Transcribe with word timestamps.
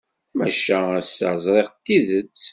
Maca 0.37 0.79
ass-a 0.99 1.29
ẓriɣ 1.45 1.67
tidet. 1.83 2.41